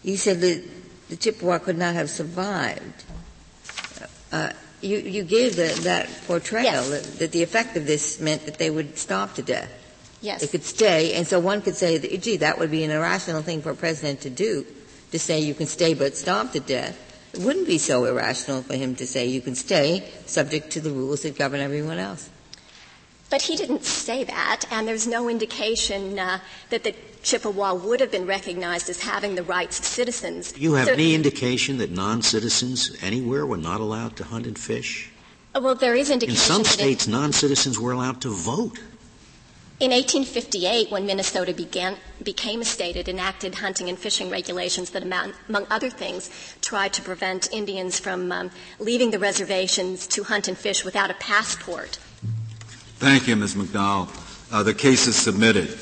You 0.04 0.16
said 0.16 0.40
that 0.40 0.64
the 1.10 1.18
Chippewa 1.18 1.60
could 1.60 1.78
not 1.78 1.96
have 1.96 2.10
survived. 2.10 3.04
Uh, 4.32 4.52
you, 4.80 4.98
you 5.00 5.24
gave 5.24 5.58
the, 5.58 5.78
that 5.84 6.10
portrayal 6.28 6.64
yes. 6.64 6.90
that, 6.90 7.20
that, 7.20 7.32
the 7.32 7.44
effect 7.44 7.76
of 7.76 7.86
this 7.86 8.22
meant 8.22 8.46
that 8.46 8.58
they 8.58 8.70
would 8.70 8.98
starve 8.98 9.34
to 9.36 9.42
death. 9.42 9.72
Yes. 10.22 10.42
They 10.42 10.48
could 10.48 10.64
stay, 10.64 11.14
and 11.14 11.28
so 11.28 11.40
one 11.40 11.62
could 11.62 11.76
say, 11.76 11.98
that, 11.98 12.22
gee, 12.22 12.38
that 12.38 12.58
would 12.60 12.72
be 12.72 12.84
an 12.84 12.92
irrational 12.92 13.42
thing 13.42 13.62
for 13.62 13.72
a 13.72 13.76
president 13.76 14.22
to 14.22 14.30
do, 14.30 14.66
to 15.12 15.20
say 15.20 15.40
you 15.40 15.54
can 15.54 15.68
stay 15.68 15.94
but 15.94 16.16
starve 16.16 16.52
to 16.54 16.60
death. 16.60 16.98
It 17.34 17.42
wouldn't 17.42 17.68
be 17.68 17.78
so 17.78 18.06
irrational 18.06 18.62
for 18.62 18.76
him 18.76 18.96
to 18.96 19.08
say 19.08 19.28
you 19.28 19.42
can 19.42 19.56
stay 19.56 20.10
subject 20.26 20.72
to 20.72 20.82
the 20.82 20.92
rules 20.92 21.24
that 21.24 21.38
govern 21.38 21.60
everyone 21.60 22.00
else. 22.00 22.30
But 23.30 23.42
he 23.44 23.56
didn't 23.56 23.84
say 23.84 24.24
that, 24.24 24.66
and 24.70 24.88
there's 24.88 25.08
no 25.08 25.28
indication 25.30 26.20
uh, 26.20 26.40
that 26.70 26.84
the 26.84 26.94
Chippewa 27.24 27.74
would 27.74 28.00
have 28.00 28.12
been 28.12 28.28
recognized 28.28 28.88
as 28.88 29.02
having 29.02 29.34
the 29.34 29.44
rights 29.44 29.80
of 29.80 29.86
citizens. 29.86 30.52
Do 30.52 30.62
you 30.62 30.74
have 30.74 30.88
so, 30.88 30.94
any 30.94 31.16
indication 31.16 31.80
that 31.80 31.90
non-citizens 31.90 32.96
anywhere 33.02 33.46
were 33.46 33.58
not 33.58 33.82
allowed 33.82 34.16
to 34.18 34.24
hunt 34.26 34.46
and 34.46 34.58
fish? 34.58 35.12
Uh, 35.56 35.62
well, 35.62 35.74
there 35.74 35.96
is 35.96 36.12
indication. 36.12 36.36
In 36.36 36.38
some 36.38 36.64
states, 36.64 37.08
non-citizens 37.08 37.80
were 37.80 37.94
allowed 37.94 38.22
to 38.22 38.30
vote. 38.30 38.80
In 39.78 39.92
1858, 39.92 40.92
when 40.92 41.06
Minnesota 41.06 41.52
began, 41.52 41.98
became 42.24 42.62
a 42.62 42.66
state, 42.66 42.96
it 42.96 43.10
enacted 43.10 43.56
hunting 43.56 43.90
and 43.90 44.00
fishing 44.00 44.30
regulations 44.30 44.92
that, 44.92 45.04
among, 45.04 45.34
among 45.50 45.66
other 45.70 45.90
things, 45.90 46.30
tried 46.62 46.94
to 46.94 47.02
prevent 47.02 47.52
Indians 47.52 48.00
from 48.00 48.32
um, 48.32 48.52
leaving 48.80 49.12
the 49.12 49.20
reservations 49.20 50.08
to 50.08 50.24
hunt 50.24 50.48
and 50.48 50.58
fish 50.58 50.86
without 50.86 51.12
a 51.12 51.16
passport. 51.16 51.98
Thank 52.98 53.28
you, 53.28 53.36
Ms. 53.36 53.56
McDowell. 53.56 54.08
Uh, 54.54 54.64
the 54.64 54.74
case 54.74 55.08
is 55.08 55.16
submitted. 55.18 55.78